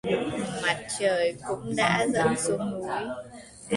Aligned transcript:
Mặt 0.63 0.79
trời 0.99 1.35
cũng 1.47 1.75
đã 1.75 2.05
dẫn 2.13 2.35
xuống 2.37 2.71
núi 2.71 2.89